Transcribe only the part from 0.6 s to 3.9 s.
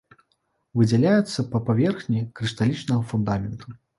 Выдзяляецца па паверхні крышталічнага фундамента.